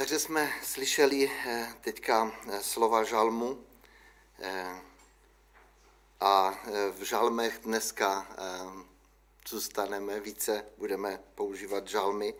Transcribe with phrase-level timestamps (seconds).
[0.00, 3.64] Takže jsme slyšeli eh, teďka eh, slova žalmu
[4.38, 4.80] eh,
[6.20, 6.54] a
[6.90, 8.26] v žalmech dneska
[9.48, 12.34] zůstaneme více, budeme používat žalmy,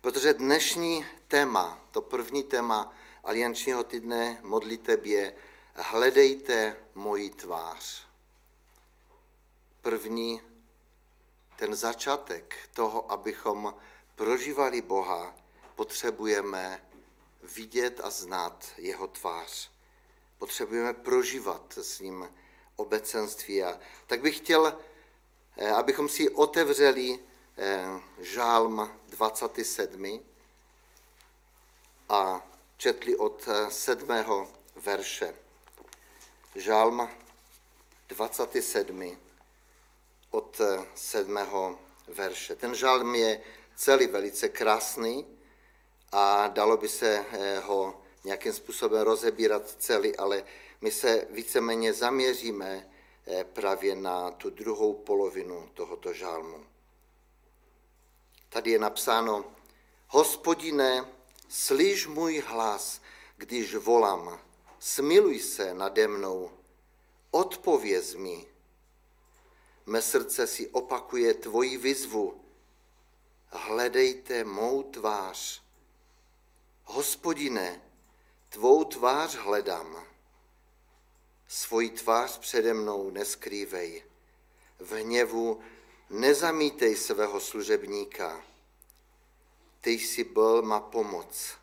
[0.00, 2.94] protože dnešní téma, to první téma
[3.24, 5.34] aliančního týdne modliteb je
[5.74, 8.06] hledejte moji tvář.
[9.82, 10.40] První,
[11.56, 13.74] ten začátek toho, abychom
[14.16, 15.41] prožívali Boha,
[15.76, 16.82] potřebujeme
[17.42, 19.70] vidět a znát jeho tvář.
[20.38, 22.28] Potřebujeme prožívat s ním
[22.76, 23.62] obecenství.
[23.62, 24.78] A tak bych chtěl,
[25.56, 27.18] eh, abychom si otevřeli
[27.58, 30.20] eh, žálm 27
[32.08, 34.10] a četli od 7.
[34.10, 35.34] Eh, verše.
[36.54, 37.08] Žálm
[38.08, 39.18] 27
[40.30, 40.60] od
[40.94, 41.78] 7.
[42.08, 42.56] verše.
[42.56, 43.40] Ten žálm je
[43.76, 45.26] celý velice krásný,
[46.12, 50.44] a dalo by se eh, ho nějakým způsobem rozebírat celý, ale
[50.80, 52.90] my se víceméně zaměříme
[53.26, 56.66] eh, právě na tu druhou polovinu tohoto žálmu.
[58.48, 59.44] Tady je napsáno,
[60.08, 61.08] hospodine,
[61.48, 63.00] slyš můj hlas,
[63.36, 64.40] když volám,
[64.78, 66.50] smiluj se nade mnou,
[67.30, 68.46] odpověz mi.
[69.86, 72.40] Mé srdce si opakuje tvoji výzvu,
[73.46, 75.61] hledejte mou tvář,
[76.84, 77.82] Hospodine,
[78.48, 80.06] tvou tvář hledám,
[81.48, 84.02] svoji tvář přede mnou neskrývej.
[84.78, 85.60] V hněvu
[86.10, 88.44] nezamítej svého služebníka.
[89.80, 91.54] Ty jsi byl má pomoc.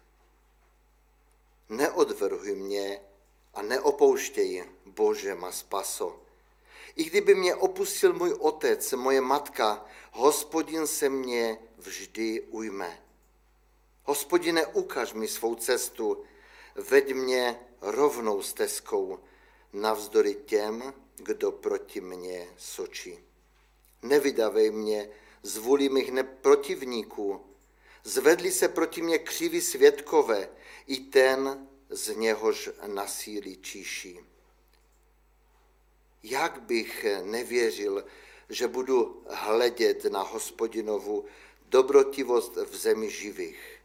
[1.70, 3.02] Neodvrhuj mě
[3.54, 6.20] a neopouštěj, Bože, má spaso.
[6.96, 13.09] I kdyby mě opustil můj otec, moje matka, hospodin se mě vždy ujme.
[14.10, 16.24] Hospodine, ukaž mi svou cestu,
[16.76, 19.20] veď mě rovnou stezkou,
[19.74, 23.20] navzdory těm, kdo proti mně sočí.
[24.02, 25.10] Nevydavej mě
[25.44, 27.42] z vůli mých neprotivníků,
[28.04, 30.50] zvedli se proti mě křiví světkové,
[30.88, 34.20] i ten, z něhož nasílí číší.
[36.24, 38.06] Jak bych nevěřil,
[38.50, 41.26] že budu hledět na hospodinovu
[41.70, 43.79] dobrotivost v zemi živých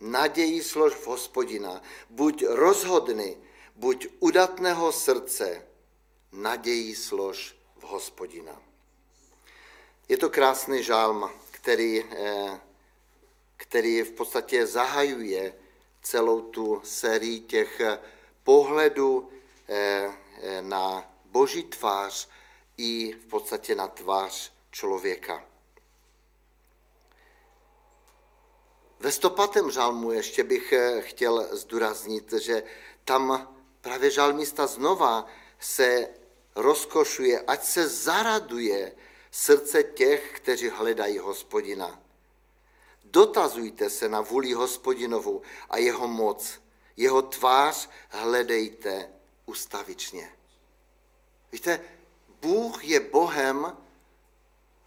[0.00, 3.36] naději slož v hospodina, buď rozhodný,
[3.76, 5.66] buď udatného srdce,
[6.32, 8.62] naději slož v hospodina.
[10.08, 12.60] Je to krásný žálm, který, eh,
[13.56, 15.54] který v podstatě zahajuje
[16.02, 17.80] celou tu sérii těch
[18.42, 19.30] pohledů
[19.68, 20.12] eh,
[20.60, 22.28] na boží tvář
[22.76, 25.44] i v podstatě na tvář člověka.
[29.00, 32.62] Ve stopatém žalmu ještě bych eh, chtěl zdůraznit, že
[33.04, 35.26] tam právě žalmista znova
[35.58, 36.08] se
[36.54, 38.92] rozkošuje, ať se zaraduje
[39.30, 42.00] srdce těch, kteří hledají hospodina.
[43.04, 46.60] Dotazujte se na vůli hospodinovu a jeho moc.
[46.96, 49.08] Jeho tvář hledejte
[49.46, 50.32] ustavičně.
[51.52, 51.80] Víte,
[52.40, 53.76] Bůh je Bohem,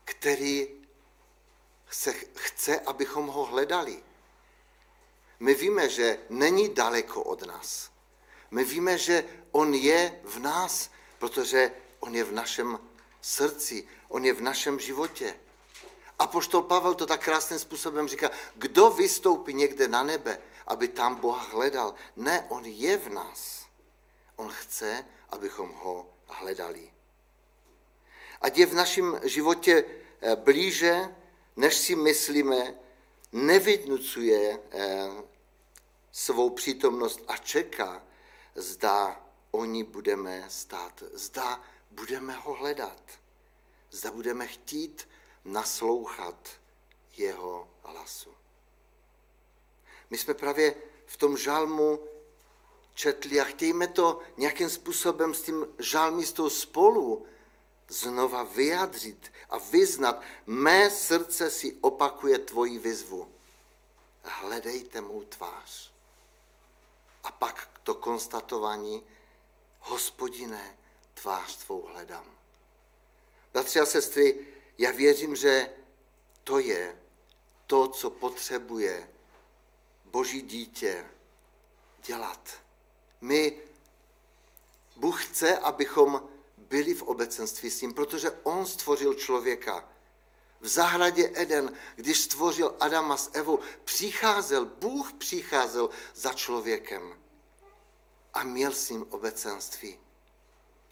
[0.06, 0.79] který
[1.90, 4.04] se chce, abychom ho hledali.
[5.40, 7.92] My víme, že není daleko od nás.
[8.52, 12.80] My víme, že on je v nás, protože on je v našem
[13.22, 15.36] srdci, on je v našem životě.
[16.20, 21.16] A poštol Pavel to tak krásným způsobem říká, kdo vystoupí někde na nebe, aby tam
[21.16, 21.96] Boha hledal.
[22.16, 23.66] Ne, on je v nás.
[24.36, 26.92] On chce, abychom ho hledali.
[28.42, 29.86] Ať je v našem životě
[30.22, 31.16] eh, blíže,
[31.59, 32.75] než si myslíme,
[33.31, 35.09] nevydnucuje eh,
[36.12, 38.03] svou přítomnost a čeká,
[38.56, 43.03] zda oni budeme stát, zda budeme ho hledat,
[43.92, 45.08] zda budeme chtít
[45.46, 46.50] naslouchat
[47.18, 48.34] jeho hlasu.
[50.10, 50.75] My jsme právě
[51.06, 52.00] v tom žalmu
[52.94, 57.25] četli a chtějme to nějakým způsobem s tím žalmistou spolu
[57.89, 60.21] znova vyjadřit a vyznat.
[60.45, 63.31] Mé srdce si opakuje tvoji vyzvu.
[64.24, 65.91] Hledejte mou tvář.
[67.24, 69.03] A pak to konstatování,
[69.80, 70.77] hospodine,
[71.13, 72.25] tvář tvou hledám.
[73.53, 74.47] Bratři a sestry,
[74.77, 75.69] já věřím, že
[76.44, 77.01] to je
[77.68, 79.09] to, co potřebuje
[80.06, 81.06] Boží dítě
[82.06, 82.50] dělat.
[83.21, 83.62] My,
[84.95, 86.30] Bůh chce, abychom
[86.69, 89.89] byli v obecenství s ním, protože on stvořil člověka.
[90.62, 97.19] v zahradě Eden, když stvořil Adama s Evou, přicházel, Bůh přicházel za člověkem
[98.33, 100.00] a měl s ním obecenství.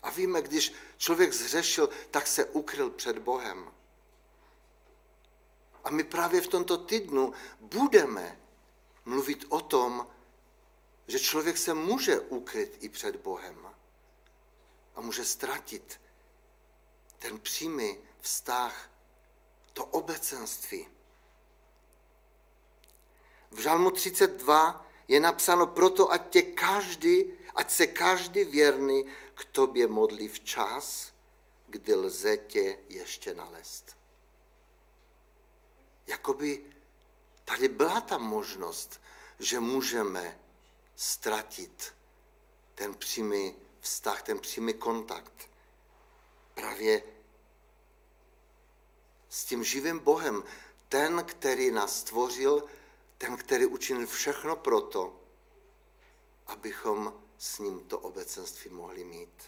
[0.04, 3.72] A víme, když člověk zřešil, tak se ukryl před Bohem.
[5.84, 8.40] A my právě v tomto týdnu budeme
[9.06, 10.08] mluvit o tom,
[11.08, 13.77] že člověk se může ukryt i před Bohem
[14.98, 16.02] a může ztratit
[17.20, 18.90] ten přímý vztah,
[19.74, 20.88] to obecenství.
[23.52, 29.88] V Žalmu 32 je napsáno proto, ať, tě každý, ať se každý věrný k tobě
[29.88, 31.14] modlí včas,
[31.68, 33.98] kdy lze tě ještě nalézt.
[36.08, 36.66] Jakoby
[37.46, 39.02] tady byla ta možnost,
[39.40, 40.40] že můžeme
[40.96, 41.94] ztratit
[42.76, 43.56] ten přímý
[43.88, 45.50] vztah, ten přímý kontakt.
[46.54, 47.04] Právě
[49.30, 50.44] s tím živým Bohem,
[50.90, 52.64] ten, který nás stvořil,
[53.18, 55.20] ten, který učinil všechno proto,
[56.48, 59.44] abychom s ním to obecenství mohli mít.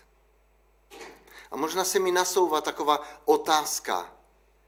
[1.51, 4.18] A možná se mi nasouvá taková otázka,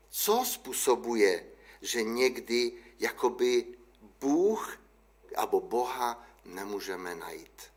[0.10, 1.52] co způsobuje,
[1.82, 3.78] že někdy jakoby
[4.20, 4.78] Bůh
[5.38, 7.71] nebo Boha nemůžeme najít.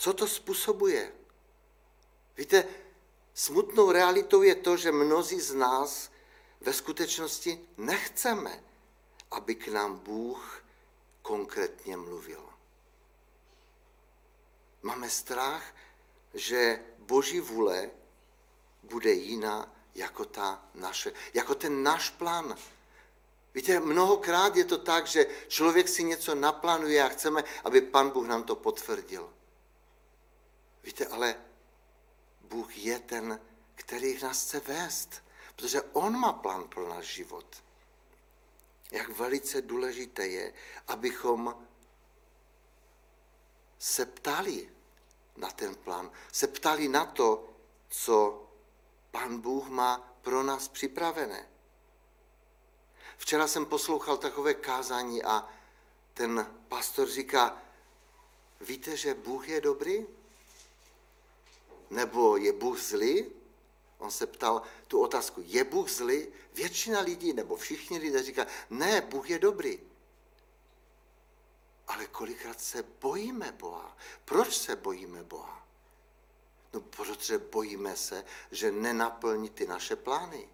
[0.00, 1.12] Co to způsobuje?
[2.36, 2.64] Víte,
[3.34, 6.10] smutnou realitou je to, že mnozí z nás
[6.60, 8.64] ve skutečnosti nechceme,
[9.30, 10.64] aby k nám Bůh
[11.22, 12.48] konkrétně mluvil.
[14.82, 15.74] Máme strach,
[16.34, 17.90] že Boží vůle
[18.82, 22.56] bude jiná jako ta naše, jako ten náš plán.
[23.54, 28.26] Víte, mnohokrát je to tak, že člověk si něco naplánuje a chceme, aby Pan Bůh
[28.26, 29.32] nám to potvrdil.
[30.82, 31.36] Víte, ale
[32.40, 33.40] Bůh je ten,
[33.74, 35.22] který nás chce vést,
[35.56, 37.62] protože On má plán pro náš život.
[38.90, 40.54] Jak velice důležité je,
[40.88, 41.66] abychom
[43.78, 44.70] se ptali
[45.36, 47.48] na ten plán, se ptali na to,
[47.88, 48.46] co
[49.10, 51.48] Pan Bůh má pro nás připravené.
[53.16, 55.48] Včera jsem poslouchal takové kázání a
[56.14, 57.62] ten pastor říká,
[58.60, 60.06] víte, že Bůh je dobrý?
[61.90, 63.26] Nebo je Bůh zlý?
[63.98, 66.26] On se ptal tu otázku, je Bůh zlý?
[66.54, 69.80] Většina lidí, nebo všichni lidé říká, ne, Bůh je dobrý.
[71.86, 73.96] Ale kolikrát se bojíme Boha.
[74.24, 75.66] Proč se bojíme Boha?
[76.72, 80.48] No, protože bojíme se, že nenaplní ty naše plány.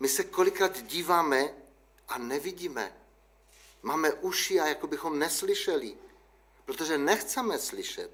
[0.00, 1.54] My se kolikrát díváme
[2.08, 2.96] a nevidíme.
[3.82, 5.96] Máme uši a jako bychom neslyšeli,
[6.64, 8.10] protože nechceme slyšet.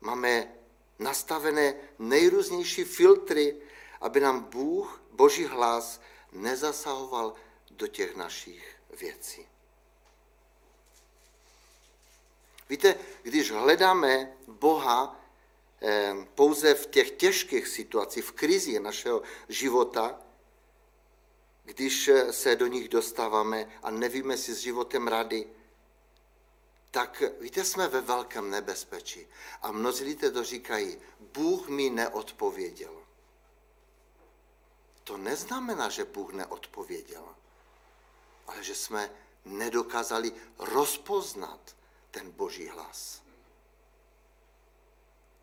[0.00, 0.54] Máme
[0.98, 3.56] nastavené nejrůznější filtry,
[4.00, 6.00] aby nám Bůh, Boží hlas,
[6.32, 7.34] nezasahoval
[7.70, 9.46] do těch našich věcí.
[12.68, 15.20] Víte, když hledáme Boha
[15.82, 20.20] eh, pouze v těch těžkých situacích, v krizi našeho života,
[21.64, 25.46] když se do nich dostáváme a nevíme si s životem rady,
[26.98, 29.26] tak víte, jsme ve velkém nebezpečí.
[29.62, 33.02] A mnozí lidé to říkají, Bůh mi neodpověděl.
[35.04, 37.34] To neznamená, že Bůh neodpověděl,
[38.46, 39.10] ale že jsme
[39.44, 41.76] nedokázali rozpoznat
[42.10, 43.22] ten boží hlas.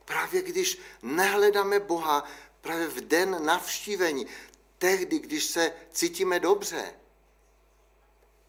[0.06, 2.24] Právě když nehledáme Boha,
[2.62, 4.28] právě v den navštívení,
[4.78, 6.96] tehdy, když se cítíme dobře,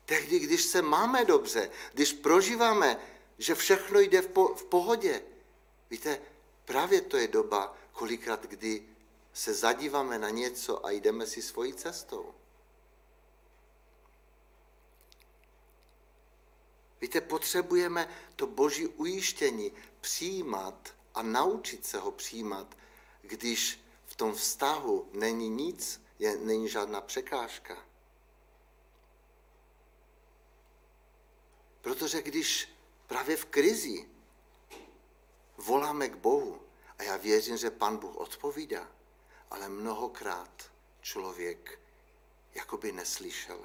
[0.07, 3.01] tehdy, když se máme dobře, když prožíváme,
[3.39, 5.23] že všechno jde v, po, v pohodě.
[5.91, 6.21] Víte,
[6.65, 8.89] právě to je doba, kolikrát, kdy
[9.33, 12.35] se zadíváme na něco a jdeme si svojí cestou.
[17.01, 22.77] Víte, potřebujeme to boží ujištění přijímat a naučit se ho přijímat,
[23.23, 27.87] když v tom vztahu není nic, je, není žádná překážka.
[31.87, 32.69] Protože když
[33.07, 34.09] právě v krizi
[35.57, 36.63] voláme k Bohu,
[36.99, 38.89] a já věřím, že Pan Bůh odpovídá,
[39.51, 41.79] ale mnohokrát člověk
[42.55, 43.59] jakoby neslyšel.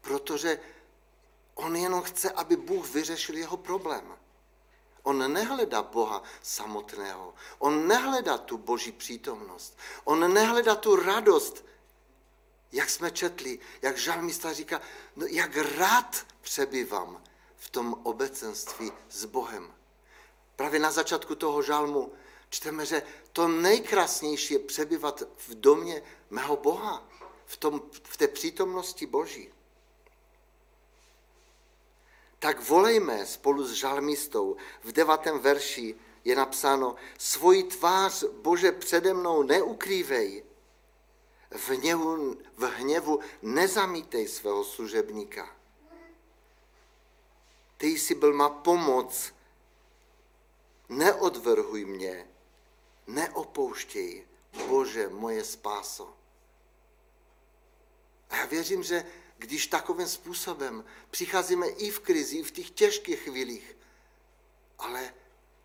[0.00, 0.60] Protože
[1.54, 4.16] on jenom chce, aby Bůh vyřešil jeho problém.
[5.02, 7.34] On nehledá Boha samotného.
[7.58, 9.78] On nehledá tu boží přítomnost.
[10.04, 11.64] On nehledá tu radost,
[12.72, 14.80] jak jsme četli, jak žalmista říká,
[15.16, 17.24] no jak rád přebývám
[17.64, 19.74] v tom obecenství s Bohem.
[20.56, 22.12] Právě na začátku toho žalmu
[22.54, 23.02] Čteme, že
[23.32, 27.08] to nejkrásnější je přebyvat v domě mého Boha,
[27.46, 29.48] v, tom, v té přítomnosti Boží.
[32.38, 34.56] Tak volejme spolu s žalmistou.
[34.84, 35.94] V devátém verši
[36.24, 40.44] je napsáno, svoji tvář Bože přede mnou neukrývej,
[41.50, 45.53] v hněvu, v hněvu nezamítej svého služebníka.
[47.84, 49.34] Ty jsi byl má pomoc,
[50.88, 52.28] neodvrhuj mě,
[53.06, 54.26] neopouštěj,
[54.66, 56.16] Bože, moje spáso.
[58.30, 59.06] A já věřím, že
[59.38, 63.76] když takovým způsobem přicházíme i v krizi, i v těch těžkých chvílích,
[64.78, 65.14] ale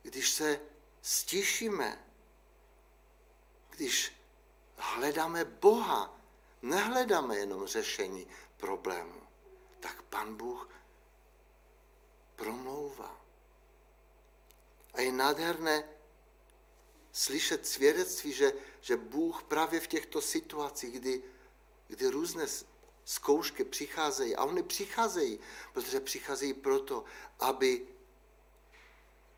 [0.02, 0.62] když se
[1.02, 2.06] stišíme,
[3.70, 4.14] když
[4.78, 6.20] hledáme Boha,
[6.62, 9.22] nehledáme jenom řešení problému,
[9.80, 10.79] tak Pan Bůh
[12.40, 13.22] promlouvá.
[14.94, 15.84] A je nádherné
[17.12, 21.24] slyšet svědectví, že, že Bůh právě v těchto situacích, kdy,
[21.88, 22.46] kdy různé
[23.06, 25.40] zkoušky přicházejí, a oni přicházejí,
[25.74, 27.04] protože přicházejí proto,
[27.40, 27.88] aby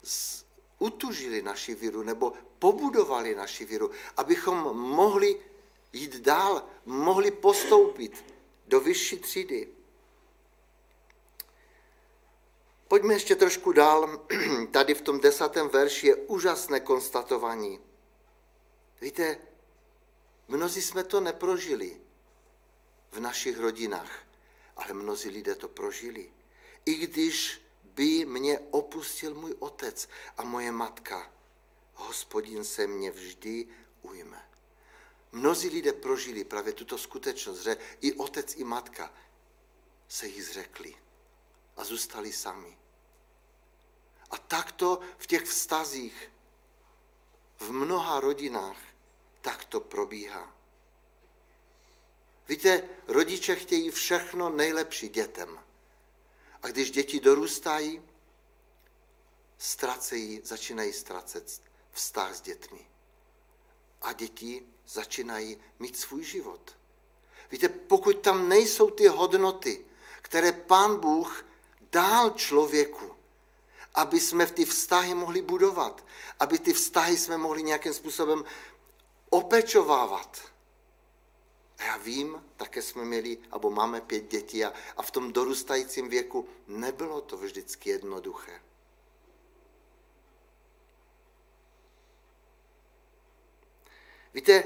[0.03, 0.45] z,
[0.79, 5.41] utužili naši víru nebo pobudovali naši víru, abychom mohli
[5.93, 8.25] jít dál, mohli postoupit
[8.67, 9.67] do vyšší třídy.
[12.91, 14.27] Pojďme ještě trošku dál.
[14.71, 17.79] Tady v tom desátém verši je úžasné konstatování.
[19.01, 19.37] Víte,
[20.47, 22.01] mnozí jsme to neprožili
[23.11, 24.11] v našich rodinách,
[24.75, 26.33] ale mnozí lidé to prožili.
[26.85, 31.31] I když by mě opustil můj otec a moje matka,
[31.93, 33.67] hospodin se mě vždy
[34.01, 34.49] ujme.
[35.31, 39.13] Mnozí lidé prožili právě tuto skutečnost, že i otec, i matka
[40.07, 40.95] se jí zřekli
[41.77, 42.80] a zůstali sami.
[44.31, 46.31] A takto v těch vztazích,
[47.59, 48.77] v mnoha rodinách,
[49.41, 50.55] tak to probíhá.
[52.47, 55.59] Víte, rodiče chtějí všechno nejlepší dětem.
[56.61, 58.01] A když děti dorůstají,
[59.57, 61.61] ztracejí, začínají ztracet
[61.91, 62.89] vztah s dětmi.
[64.01, 66.77] A děti začínají mít svůj život.
[67.51, 69.85] Víte, pokud tam nejsou ty hodnoty,
[70.21, 71.45] které pán Bůh
[71.91, 73.15] dal člověku,
[73.95, 76.05] aby jsme v ty vztahy mohli budovat,
[76.39, 78.43] aby ty vztahy jsme mohli nějakým způsobem
[79.29, 80.41] opečovávat.
[81.77, 86.09] A já vím, také jsme měli, nebo máme pět dětí a, a v tom dorůstajícím
[86.09, 88.61] věku nebylo to vždycky jednoduché.
[94.33, 94.63] Víte,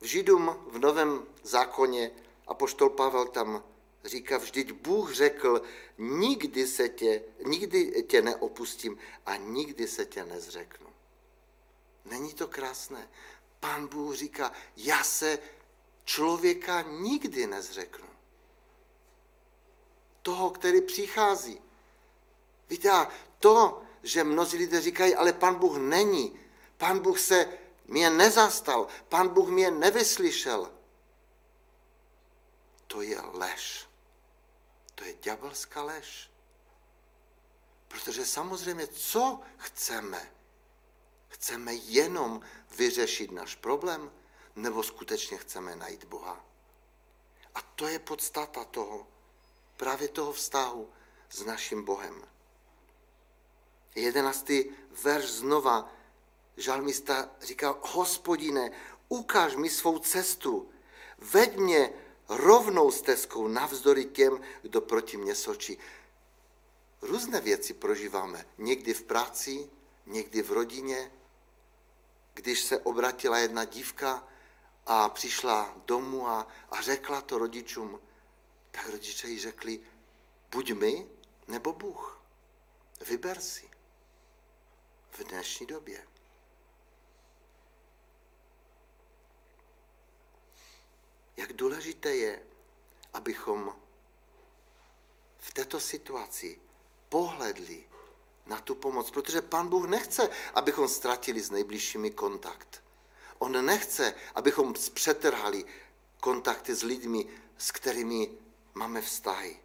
[0.00, 2.10] v Židům v Novém zákoně
[2.46, 3.64] apoštol Pavel tam
[4.04, 5.62] říká, vždyť Bůh řekl,
[5.98, 10.86] nikdy, se tě, nikdy tě neopustím a nikdy se tě nezřeknu.
[12.04, 13.08] Není to krásné?
[13.60, 15.38] Pán Bůh říká, já se
[16.04, 18.06] člověka nikdy nezřeknu.
[20.22, 21.60] Toho, který přichází.
[22.70, 26.40] Víte, a to, že mnozí lidé říkají, ale pan Bůh není,
[26.76, 30.72] pan Bůh se mě nezastal, pan Bůh mě nevyslyšel,
[32.86, 33.91] to je lež.
[35.02, 36.30] To je ďábelská lež.
[37.88, 40.32] Protože samozřejmě, co chceme?
[41.28, 42.40] Chceme jenom
[42.76, 44.12] vyřešit náš problém,
[44.56, 46.44] nebo skutečně chceme najít Boha?
[47.54, 49.06] A to je podstata toho,
[49.76, 50.92] právě toho vztahu
[51.30, 52.28] s naším Bohem.
[53.94, 54.64] Jedenáctý
[55.02, 55.92] verš znova
[56.56, 58.70] žalmista říká, hospodine,
[59.08, 60.70] ukáž mi svou cestu,
[61.18, 61.92] veď mě
[62.28, 65.78] rovnou stezkou navzdory těm, kdo proti mě sočí.
[67.02, 68.46] Různé věci prožíváme.
[68.58, 69.70] Někdy v práci,
[70.06, 71.12] někdy v rodině.
[72.34, 74.28] Když se obratila jedna dívka
[74.86, 78.00] a přišla domů a, a řekla to rodičům,
[78.70, 79.80] tak rodiče jí řekli,
[80.50, 81.06] buď my,
[81.48, 82.22] nebo Bůh.
[83.06, 83.70] Vyber si.
[85.10, 86.06] V dnešní době.
[91.36, 92.42] Jak důležité je,
[93.12, 93.76] abychom
[95.38, 96.60] v této situaci
[97.08, 97.84] pohledli
[98.46, 102.82] na tu pomoc, protože Pan Bůh nechce, abychom ztratili s nejbližšími kontakt.
[103.38, 105.64] On nechce, abychom přetrhali
[106.20, 107.26] kontakty s lidmi,
[107.58, 108.30] s kterými
[108.74, 109.60] máme vztahy.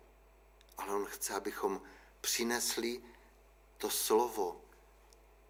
[0.77, 1.81] Ale on chce, abychom
[2.21, 3.03] přinesli
[3.77, 4.61] to slovo,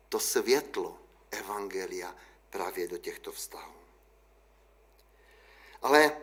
[0.09, 0.99] to světlo
[1.31, 2.15] Evangelia
[2.49, 3.76] právě do těchto vztahů.
[5.81, 6.17] Ale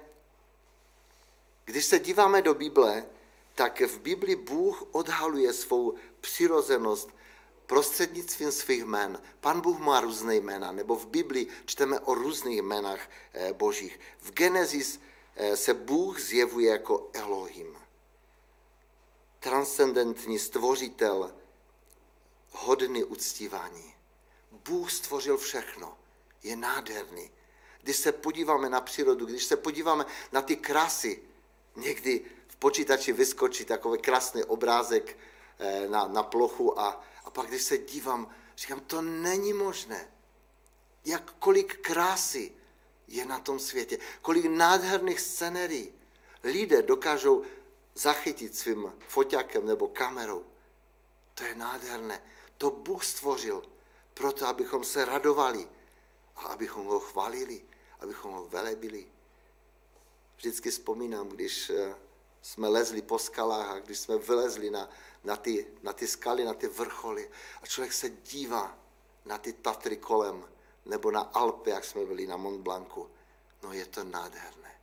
[1.65, 3.07] když se díváme do Bible,
[3.55, 7.11] tak v Bibli Bůh odhaluje svou přirozenost
[7.67, 9.23] prostřednictvím svých jmen.
[9.41, 14.01] Pan Bůh má různé jména, nebo v Biblii čteme o různých jménách eh, božích.
[14.19, 15.01] V Genesis
[15.37, 17.77] eh, se Bůh zjevuje jako Elohim.
[19.41, 21.35] Transcendentní stvořitel,
[22.51, 23.95] hodný uctívání.
[24.51, 25.99] Bůh stvořil všechno.
[26.43, 27.31] Je nádherný.
[27.85, 31.23] Když se podíváme na přírodu, když se podíváme na ty krásy,
[31.77, 35.19] někdy v počítači vyskočí takový krásný obrázek
[35.59, 40.09] eh, na, na plochu a, a pak, když se dívám, říkám, to není možné.
[41.05, 42.53] Jak kolik krásy
[43.09, 45.93] je na tom světě, kolik nádherných scenérií
[46.43, 47.45] lidé dokážou
[47.95, 50.45] zachytit svým foťákem nebo kamerou.
[51.35, 52.23] To je nádherné.
[52.59, 53.63] To Bůh stvořil
[54.15, 55.69] proto, abychom se radovali
[56.37, 57.65] a abychom ho chválili,
[58.05, 59.07] abychom ho velebili.
[60.37, 61.95] Vždycky vzpomínám, když eh,
[62.43, 64.91] jsme lezli po skalách a když jsme vylezli na,
[65.25, 67.31] na, ty, na ty skaly, na ty vrcholy
[67.63, 68.79] a člověk se dívá
[69.25, 70.49] na ty Tatry kolem
[70.85, 73.11] nebo na Alpy, jak jsme byli na Mont Blancu.
[73.63, 74.81] No je to nádherné.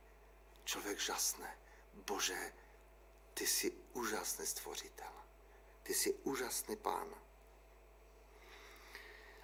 [0.64, 1.58] Člověk žasne.
[2.06, 2.52] Bože,
[3.34, 5.12] ty jsi úžasný stvořitel.
[5.82, 7.14] Ty jsi úžasný pán.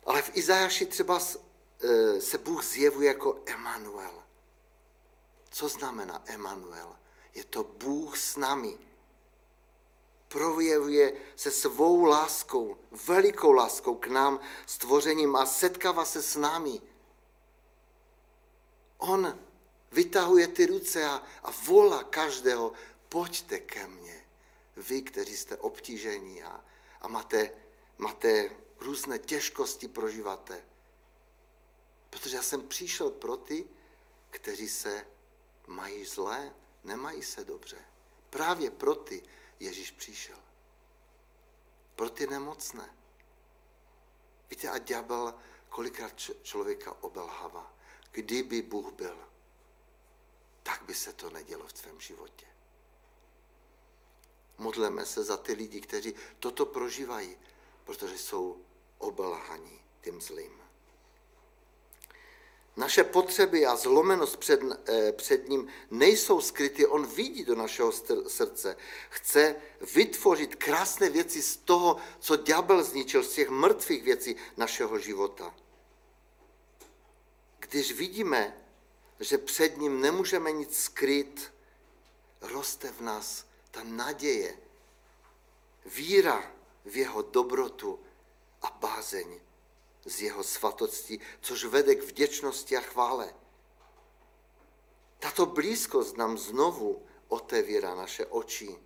[0.07, 1.21] Ale v Izajaši třeba
[2.19, 4.23] se Bůh zjevuje jako Emanuel.
[5.51, 6.97] Co znamená Emanuel?
[7.35, 8.79] Je to Bůh s námi.
[10.29, 16.81] Projevuje se svou láskou, velikou láskou k nám, stvořením a setkává se s námi.
[18.99, 19.39] On
[19.93, 22.73] vytahuje ty ruce a, a volá každého,
[23.09, 24.25] pojďte ke mně,
[24.77, 26.65] vy, kteří jste obtížení a,
[27.01, 27.51] a máte,
[27.99, 30.65] máte různé těžkosti, prožíváte.
[32.11, 33.69] Protože já jsem přišel pro ty,
[34.31, 35.07] kteří se
[35.67, 37.85] mají zlé, nemají se dobře.
[38.31, 39.23] Právě pro ty
[39.61, 40.39] Ježíš přišel.
[41.97, 42.95] Pro ty nemocné.
[44.51, 45.35] Víte, a ďábel
[45.69, 46.13] kolikrát
[46.43, 47.75] člověka obelhává.
[48.11, 49.29] Kdyby Bůh byl,
[50.63, 52.47] tak by se to nedělo v tvém životě.
[54.59, 57.39] Modleme se za ty lidi, kteří toto prožívají,
[57.85, 58.65] protože jsou
[58.99, 60.58] obelhaní tím zlým.
[62.79, 67.93] Naše potřeby a zlomenost před, eh, před ním nejsou skryty, on vidí do našeho
[68.27, 68.77] srdce.
[69.11, 69.57] Chce
[69.95, 75.55] vytvořit krásné věci z toho, co ďábel zničil, z těch mrtvých věcí našeho života.
[77.59, 78.57] Když vidíme,
[79.21, 81.53] že před ním nemůžeme nic skryt,
[82.41, 84.59] roste v nás ta naděje,
[85.87, 86.53] víra
[86.85, 87.99] v jeho dobrotu
[88.63, 89.48] a bázeň
[90.09, 93.35] z jeho svatostí, což vede k vděčnosti a chvále.
[95.19, 98.79] Tato blízkost nám znovu otevírá naše oči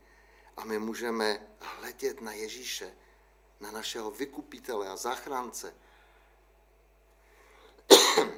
[0.56, 2.96] a my můžeme hledět na Ježíše,
[3.60, 5.74] na našeho vykupitele a záchránce.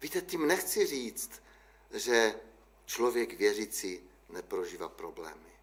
[0.00, 1.42] Víte, tím nechci říct,
[1.90, 2.40] že
[2.86, 5.54] člověk věřící neprožívá problémy.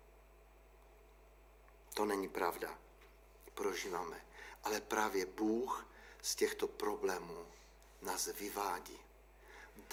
[1.93, 2.80] To není pravda.
[3.54, 4.31] Prožíváme
[4.63, 5.88] ale právě Bůh
[6.21, 7.45] z těchto problémů
[8.02, 8.97] nás vyvádí.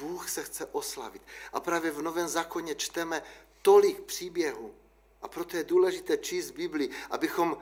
[0.00, 1.22] Bůh se chce oslavit.
[1.52, 3.22] A právě v Novém zákoně čteme
[3.62, 4.74] tolik příběhů.
[5.22, 7.59] A proto je důležité číst Bibli, abychom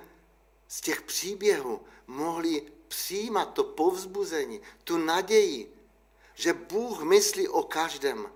[0.68, 5.74] z těch příběhů mohli přijímat to povzbuzení, tu naději,
[6.34, 8.32] že Bůh myslí o každém.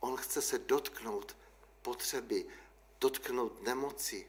[0.00, 1.36] On chce se dotknout
[1.82, 2.46] potřeby,
[3.00, 4.26] dotknout nemoci.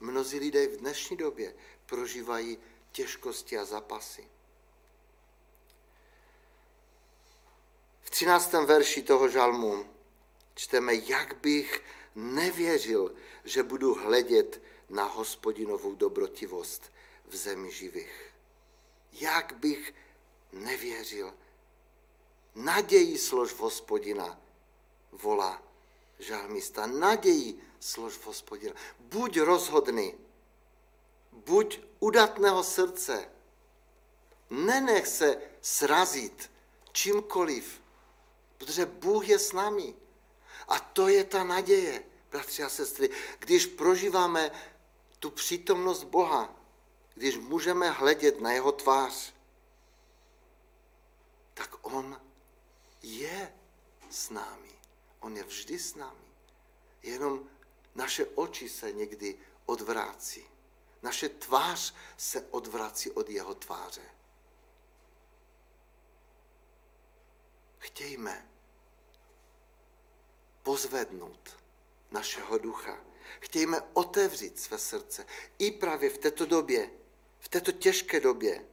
[0.00, 1.54] Mnozí lidé v dnešní době
[1.86, 2.58] prožívají
[2.92, 4.28] těžkosti a zapasy.
[8.02, 8.52] V 13.
[8.52, 9.86] verši toho žalmu
[10.54, 11.82] čteme, jak bych
[12.14, 16.92] nevěřil, že budu hledět na hospodinovou dobrotivost
[17.28, 18.34] v zemi živých.
[19.12, 19.94] Jak bych
[20.52, 21.34] nevěřil.
[22.54, 24.40] Naději slož v hospodina,
[25.12, 25.62] volá
[26.18, 26.86] žalmista.
[26.86, 28.74] Naději slož v hospodina.
[28.98, 30.14] Buď rozhodný,
[31.46, 33.30] buď udatného srdce,
[34.50, 36.50] nenech se srazit
[36.92, 37.82] čímkoliv,
[38.58, 39.94] protože Bůh je s námi.
[40.68, 43.10] A to je ta naděje, bratři a sestry.
[43.38, 44.50] Když prožíváme
[45.18, 46.54] tu přítomnost Boha,
[47.14, 49.34] když můžeme hledět na jeho tvář,
[51.54, 52.20] tak on
[53.02, 53.54] je
[54.10, 54.72] s námi.
[55.20, 56.26] On je vždy s námi.
[57.02, 57.48] Jenom
[57.94, 60.55] naše oči se někdy odvrácí.
[61.02, 64.02] Naše tvář se odvrací od jeho tváře.
[67.78, 68.48] Chtějme
[70.62, 71.56] pozvednout
[72.10, 73.00] našeho ducha.
[73.40, 75.26] Chtějme otevřít své srdce
[75.58, 76.90] i právě v této době,
[77.38, 78.66] v této těžké době.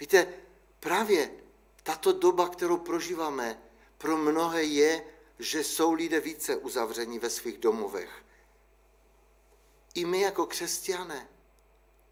[0.00, 0.34] Víte,
[0.80, 1.30] právě
[1.82, 3.62] tato doba, kterou prožíváme,
[3.98, 5.04] pro mnohé je,
[5.38, 8.24] že jsou lidé více uzavření ve svých domovech.
[9.98, 11.28] I my jako křesťané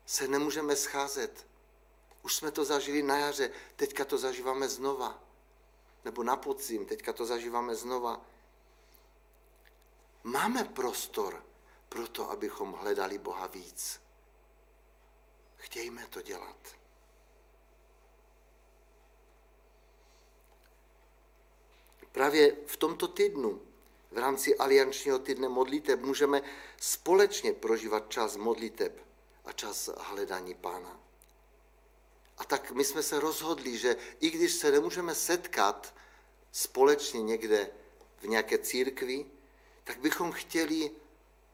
[0.07, 1.47] se nemůžeme scházet.
[2.23, 5.23] Už jsme to zažili na jaře, teďka to zažíváme znova.
[6.05, 8.27] Nebo na podzim, teďka to zažíváme znova.
[10.25, 11.47] Máme prostor
[11.89, 14.01] pro to, abychom hledali Boha víc.
[15.57, 16.77] Chtějme to dělat.
[22.13, 23.66] Právě v tomto týdnu,
[24.17, 26.43] v rámci aliančního týdne modliteb, můžeme
[26.81, 29.07] společně prožívat čas modliteb
[29.45, 31.01] a čas hledání Pána.
[32.39, 35.95] A tak my jsme se rozhodli, že i když se nemůžeme setkat
[36.53, 37.71] společně někde
[38.17, 39.27] v nějaké církvi,
[39.85, 40.91] tak bychom chtěli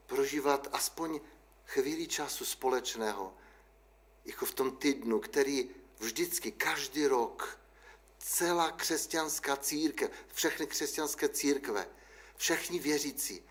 [0.05, 1.19] prožívat aspoň
[1.65, 3.33] chvíli času společného,
[4.25, 7.59] jako v tom týdnu, který vždycky, každý rok,
[8.19, 11.87] celá křesťanská církev, všechny křesťanské církve,
[12.43, 13.43] všichni věřící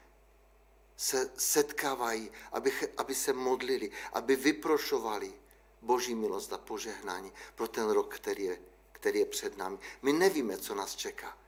[0.96, 5.35] se setkávají, aby, aby se modlili, aby vyprošovali
[5.83, 8.61] boží milost a požehnání pro ten rok, který je,
[8.92, 9.78] který je před námi.
[10.02, 11.38] My nevíme, co nás čeká,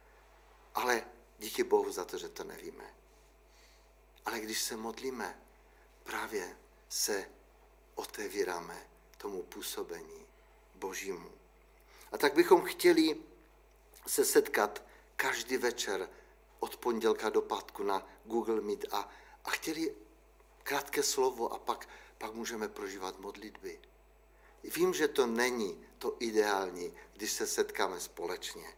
[0.75, 1.07] ale
[1.39, 2.93] díky Bohu za to, že to nevíme.
[4.25, 5.39] Ale když se modlíme,
[6.03, 6.57] právě
[6.89, 7.29] se
[7.95, 10.25] otevíráme tomu působení
[10.75, 11.31] božímu.
[12.11, 13.21] A tak bychom chtěli
[14.07, 14.83] se setkat
[15.15, 16.09] každý večer
[16.59, 19.09] od pondělka do pátku na Google Meet a,
[19.45, 19.95] a chtěli
[20.63, 23.79] krátké slovo a pak, pak můžeme prožívat modlitby.
[24.63, 28.73] Vím, že to není to ideální, když se setkáme společně,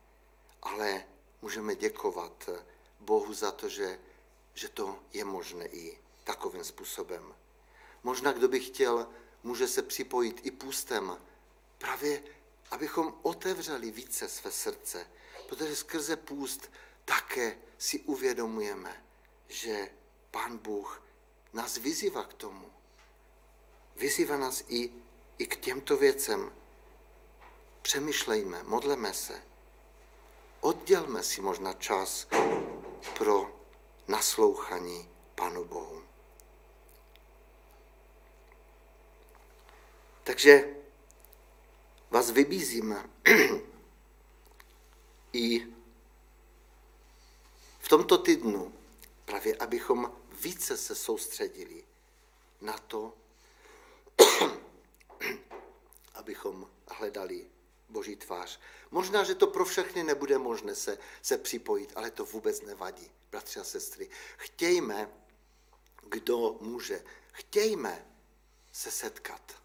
[0.62, 1.06] ale
[1.42, 2.50] můžeme děkovat
[3.00, 4.00] Bohu za to, že,
[4.54, 7.36] že to je možné i takovým způsobem.
[8.04, 9.08] Možná, kdo by chtěl,
[9.44, 11.18] může se připojit i půstem,
[11.78, 12.24] právě
[12.72, 15.08] abychom otevřeli více své srdce,
[15.50, 16.72] protože skrze půst
[17.08, 19.04] také si uvědomujeme,
[19.48, 19.90] že
[20.32, 21.04] Pán Bůh
[21.54, 22.72] nás vyzývá k tomu.
[23.96, 24.92] Vyzývá nás i,
[25.38, 26.52] i k těmto věcem.
[27.82, 29.44] Přemýšlejme, modleme se.
[30.60, 32.28] Oddělme si možná čas
[33.18, 33.60] pro
[34.08, 36.04] naslouchaní Panu Bohu.
[40.24, 40.76] Takže
[42.10, 42.96] vás vybízím
[45.34, 45.77] i
[47.88, 48.74] v tomto týdnu,
[49.26, 51.84] právě abychom více se soustředili
[52.62, 53.14] na to,
[56.14, 57.48] abychom hledali
[57.90, 58.60] Boží tvář.
[58.92, 63.60] Možná, že to pro všechny nebude možné se, se připojit, ale to vůbec nevadí, bratři
[63.60, 64.10] a sestry.
[64.38, 65.10] Chtějme,
[66.10, 68.06] kdo může, chtějme
[68.72, 69.62] se setkat.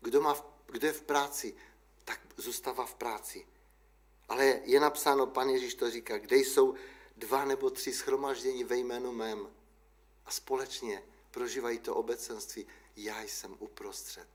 [0.00, 1.54] Kdo, má, kdo je v práci,
[2.04, 3.46] tak zůstává v práci.
[4.28, 6.74] Ale je napsáno, pan Ježíš to říká, kde jsou
[7.16, 9.54] dva nebo tři schromaždění ve jménu mém
[10.26, 14.28] a společně prožívají to obecenství, já jsem uprostřed.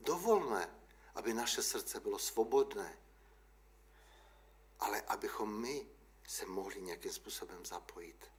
[0.00, 0.74] Dovolme,
[1.14, 2.98] aby naše srdce bylo svobodné,
[4.80, 5.86] ale abychom my
[6.26, 8.30] se mohli nějakým způsobem zapojit.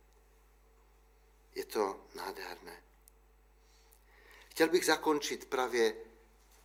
[1.56, 2.84] Je to nádherné.
[4.50, 5.96] Chtěl bych zakončit právě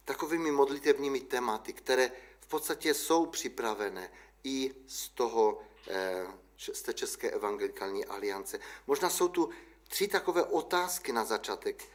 [0.05, 4.11] takovými modlitebními tématy, které v podstatě jsou připravené
[4.45, 6.27] i z toho, eh,
[6.59, 8.61] z té České evangelikální aliance.
[8.87, 9.51] Možná jsou tu
[9.89, 11.89] tři takové otázky na začátek.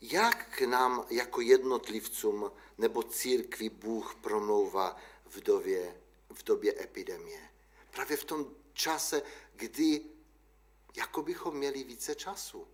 [0.00, 7.50] Jak k nám jako jednotlivcům nebo církvi Bůh promlouvá v době, v době epidemie?
[7.90, 9.22] Právě v tom čase,
[9.54, 10.04] kdy
[10.96, 12.68] jako bychom měli více času.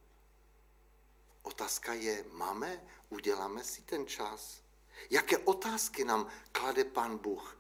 [1.43, 4.63] Otázka je, máme, uděláme si ten čas?
[5.11, 7.59] Jaké otázky nám klade Pán Bůh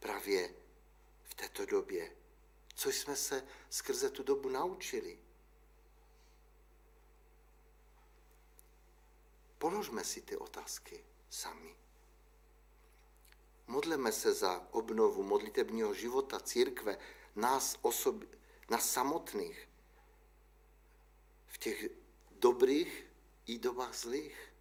[0.00, 0.54] právě
[1.42, 2.16] této době?
[2.74, 5.18] Co jsme se skrze tu dobu naučili?
[9.58, 11.76] Položme si ty otázky sami.
[13.66, 16.98] Modleme se za obnovu modlitebního života církve,
[17.36, 18.24] nás, osob,
[18.70, 19.68] nás samotných
[21.46, 21.88] v těch
[22.30, 23.06] dobrých
[23.46, 24.52] i dobách zlých.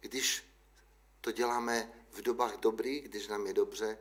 [0.00, 0.44] Když
[1.20, 3.98] to děláme v dobách dobrých, když nám je dobře,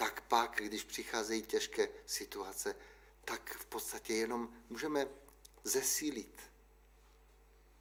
[0.00, 2.76] tak pak, když přicházejí těžké situace,
[3.24, 5.08] tak v podstatě jenom můžeme
[5.64, 6.40] zesílit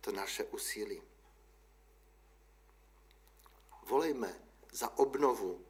[0.01, 1.01] to naše úsilí.
[3.83, 5.65] Volejme za obnovu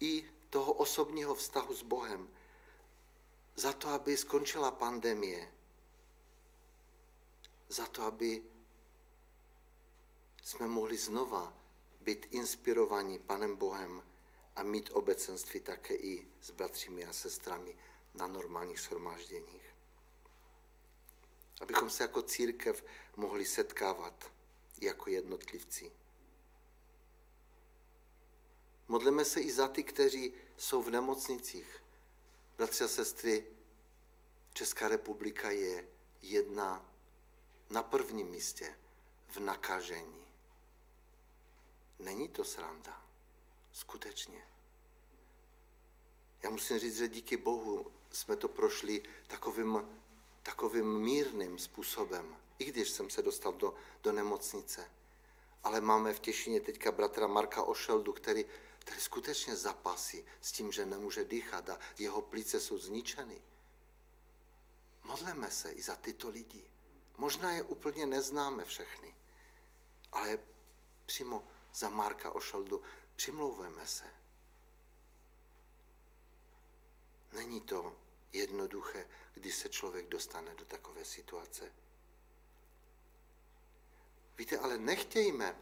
[0.00, 2.28] i toho osobního vztahu s Bohem.
[3.56, 5.52] za to, aby skončila pandemie,
[7.68, 8.42] za to, aby
[10.42, 11.54] jsme mohli znova
[12.00, 14.02] být inspirovaní Panem Bohem
[14.56, 17.76] a mít obecenství také i s bratřími a sestrami
[18.14, 19.74] na normálních shromážděních.
[21.60, 22.84] Abychom se jako církev
[23.16, 24.32] mohli setkávat
[24.80, 25.92] jako jednotlivci.
[28.88, 31.82] Modleme se i za ty, kteří jsou v nemocnicích.
[32.56, 33.46] Bratři a sestry,
[34.52, 35.88] Česká republika je
[36.22, 36.92] jedna
[37.70, 38.78] na prvním místě
[39.28, 40.26] v nakažení.
[41.98, 43.05] Není to sranda.
[43.76, 44.42] Skutečně.
[46.42, 50.00] Já musím říct, že díky Bohu jsme to prošli takovým,
[50.42, 54.90] takovým mírným způsobem, i když jsem se dostal do, do nemocnice.
[55.64, 58.44] Ale máme v Těšině teďka bratra Marka Ošeldu, který,
[58.78, 63.42] který skutečně zapasí s tím, že nemůže dýchat a jeho plíce jsou zničeny.
[65.04, 66.64] Modleme se i za tyto lidi.
[67.16, 69.14] Možná je úplně neznáme všechny,
[70.12, 70.38] ale
[71.06, 72.82] přímo za Marka Ošeldu
[73.16, 74.04] přimlouveme se.
[77.32, 77.96] Není to
[78.32, 81.72] jednoduché, když se člověk dostane do takové situace.
[84.38, 85.56] Víte, ale nechtějme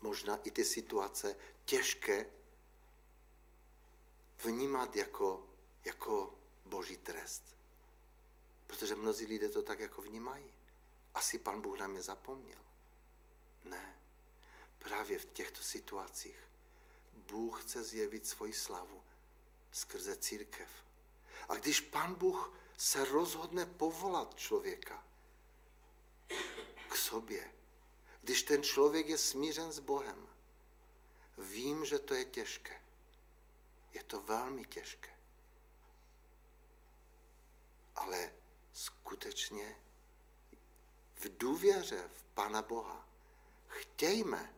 [0.00, 2.26] možná i ty situace těžké
[4.44, 5.48] vnímat jako,
[5.84, 7.56] jako boží trest.
[8.66, 10.54] Protože mnozí lidé to tak jako vnímají.
[11.14, 12.64] Asi pan Bůh nám je zapomněl.
[13.64, 13.97] Ne.
[14.88, 16.38] Právě v těchto situacích
[17.12, 19.02] Bůh chce zjevit svoji slavu
[19.72, 20.68] skrze církev.
[21.48, 25.04] A když pan Bůh se rozhodne povolat člověka
[26.88, 27.54] k sobě,
[28.22, 30.28] když ten člověk je smířen s Bohem,
[31.38, 32.82] vím, že to je těžké.
[33.92, 35.18] Je to velmi těžké.
[37.96, 38.32] Ale
[38.72, 39.76] skutečně
[41.14, 43.08] v důvěře v Pana Boha
[43.68, 44.57] chtějme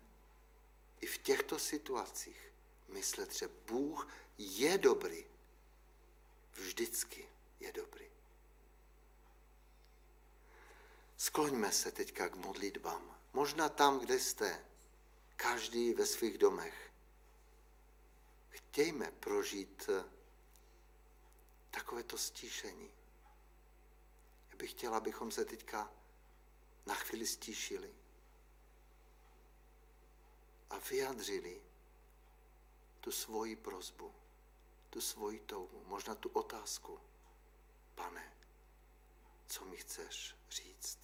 [1.00, 2.52] i v těchto situacích
[2.88, 4.08] myslet, že Bůh
[4.38, 5.24] je dobrý.
[6.52, 7.28] Vždycky
[7.60, 8.10] je dobrý.
[11.16, 13.18] Skloňme se teďka k modlitbám.
[13.32, 14.66] Možná tam, kde jste,
[15.36, 16.92] každý ve svých domech.
[18.50, 19.90] Chtějme prožít
[21.70, 22.90] takovéto stíšení.
[24.50, 25.92] Já bych chtěla, abychom se teďka
[26.86, 27.94] na chvíli stíšili
[30.70, 31.62] a vyjadřili
[33.00, 34.14] tu svoji prozbu,
[34.90, 37.00] tu svoji touhu, možná tu otázku.
[37.94, 38.32] Pane,
[39.46, 40.98] co mi chceš říct?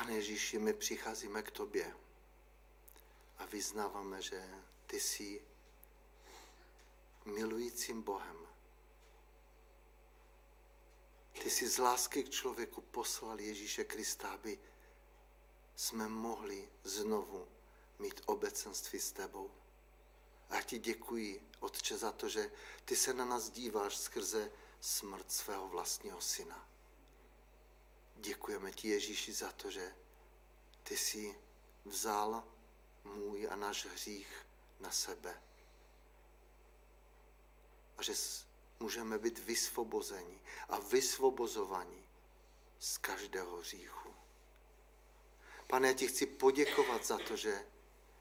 [0.00, 1.96] Pane Ježíši, my přicházíme k Tobě
[3.38, 4.48] a vyznáváme, že
[4.86, 5.42] Ty jsi
[7.24, 8.36] milujícím Bohem.
[11.42, 14.58] Ty jsi z lásky k člověku poslal Ježíše Krista, aby
[15.76, 17.48] jsme mohli znovu
[17.98, 19.50] mít obecenství s tebou.
[20.50, 22.52] A ti děkuji, Otče, za to, že
[22.84, 26.69] ty se na nás díváš skrze smrt svého vlastního syna.
[28.20, 29.94] Děkujeme ti, Ježíši, za to, že
[30.82, 31.38] ty jsi
[31.84, 32.44] vzal
[33.04, 34.46] můj a náš hřích
[34.80, 35.42] na sebe.
[37.96, 38.12] A že
[38.80, 42.04] můžeme být vysvobozeni a vysvobozovaní
[42.78, 44.14] z každého hříchu.
[45.66, 47.66] Pane, já ti chci poděkovat za to, že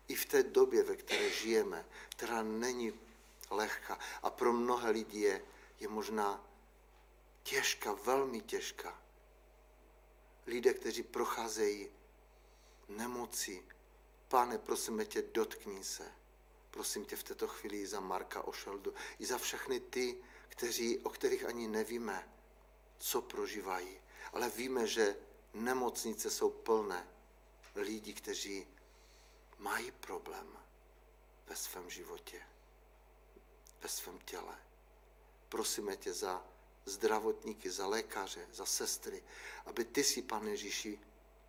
[0.07, 2.99] i v té době, ve které žijeme, která není
[3.49, 5.45] lehká a pro mnohé lidi je,
[5.79, 6.47] je možná
[7.43, 9.01] těžká, velmi těžká,
[10.49, 11.89] lidé, kteří procházejí
[12.87, 13.65] nemoci.
[14.27, 16.11] Pane, prosíme tě, dotkni se.
[16.71, 21.45] Prosím tě v této chvíli za Marka Ošeldu, i za všechny ty, kteří, o kterých
[21.45, 22.29] ani nevíme,
[22.97, 24.01] co prožívají.
[24.33, 25.15] Ale víme, že
[25.53, 27.07] nemocnice jsou plné.
[27.75, 28.67] lidi, kteří
[29.57, 30.57] mají problém
[31.47, 32.41] ve svém životě,
[33.81, 34.57] ve svém těle.
[35.49, 36.48] Prosíme tě za
[36.89, 39.23] zdravotníky, za lékaře, za sestry,
[39.65, 40.99] aby ty si, pane Ježíši,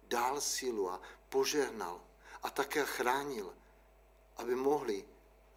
[0.03, 2.05] dal sílu a požehnal
[2.42, 3.55] a také chránil,
[4.37, 5.05] aby mohli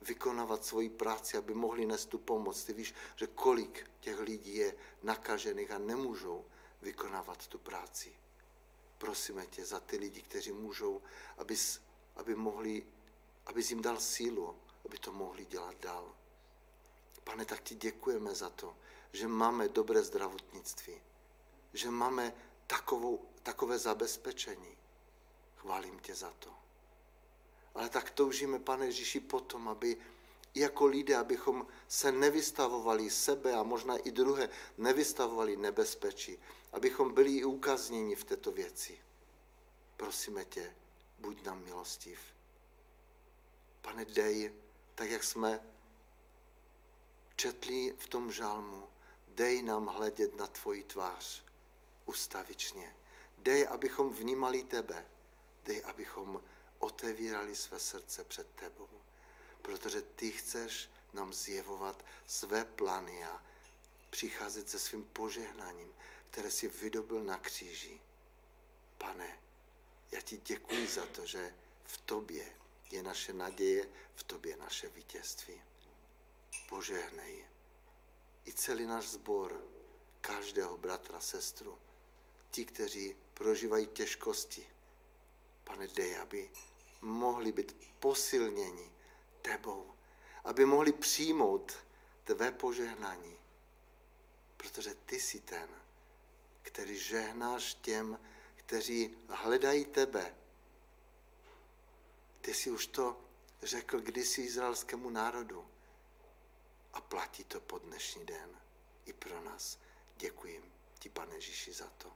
[0.02, 2.63] vykonávat svoji práci, aby mohli nést tu pomoc.
[2.63, 6.46] Ty víš, že kolik těch lidí je nakažených a nemůžou
[6.82, 8.13] vykonávat tu práci.
[8.98, 11.02] Prosíme tě za ty lidi, kteří můžou,
[11.38, 11.56] aby,
[12.15, 12.88] aby mohli,
[13.46, 16.15] aby jim dal sílu, aby to mohli dělat dál.
[17.24, 18.76] Pane, tak ti děkujeme za to,
[19.13, 21.02] že máme dobré zdravotnictví,
[21.73, 22.34] že máme
[22.67, 24.78] takovou, takové zabezpečení.
[25.56, 26.54] Chválím tě za to.
[27.76, 29.97] Ale tak toužíme, pane Ježíši, potom, aby
[30.56, 36.39] jako lidé, abychom se nevystavovali sebe a možná i druhé, nevystavovali nebezpečí,
[36.71, 38.99] abychom byli i ukazněni v této věci.
[39.97, 40.76] Prosíme tě,
[41.19, 42.19] buď nám milostiv.
[43.82, 44.54] Pane, dej,
[44.95, 45.63] tak jak jsme
[47.36, 48.88] četli v tom žalmu,
[49.36, 51.43] dej nám hledět na tvoji tvář
[52.06, 52.96] ustavičně.
[53.38, 55.06] Dej, abychom vnímali tebe.
[55.63, 56.43] Dej, abychom
[56.80, 58.89] otevírali své srdce před tebou.
[59.62, 63.43] Protože ty chceš nám zjevovat své plány a
[64.10, 65.93] přicházet se svým požehnáním,
[66.30, 68.02] které si vydobil na kříži.
[68.98, 69.39] Pane,
[70.12, 72.56] já ti děkuji za to, že v tobě
[72.91, 75.62] je naše naděje, v tobě naše vítězství.
[76.69, 77.46] Požehnej
[78.45, 79.62] i celý náš sbor,
[80.21, 81.77] každého bratra, sestru,
[82.51, 84.67] ti, kteří prožívají těžkosti.
[85.63, 86.51] Pane, dej, aby
[87.01, 88.91] mohli být posilněni
[89.41, 89.93] tebou,
[90.43, 91.77] aby mohli přijmout
[92.23, 93.38] tvé požehnání,
[94.58, 95.69] protože ty jsi ten,
[96.62, 98.19] který žehnáš těm,
[98.56, 100.36] kteří hledají tebe.
[102.41, 103.21] Ty jsi už to
[103.62, 105.73] řekl kdysi izraelskému národu
[106.93, 108.62] a platí to po dnešní den
[109.06, 109.79] i pro nás.
[110.17, 112.13] Děkuji ti, pane Ježíši, za to.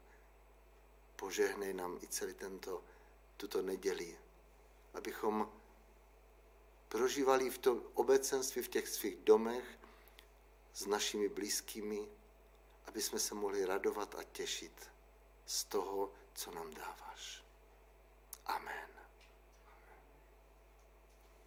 [1.15, 2.83] Požehnej nám i celý tento,
[3.37, 4.19] tuto neděli,
[4.93, 5.51] abychom
[6.89, 9.79] prožívali v tom obecenství, v těch svých domech
[10.73, 12.09] s našimi blízkými,
[12.85, 14.89] aby jsme se mohli radovat a těšit
[15.45, 17.43] z toho, co nám dáváš.
[18.45, 18.96] Amen.